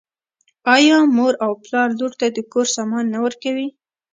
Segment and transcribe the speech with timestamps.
[0.75, 3.67] آیا مور او پلار لور ته د کور سامان نه ورکوي؟